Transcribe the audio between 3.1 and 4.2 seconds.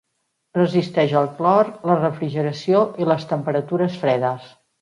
les temperatures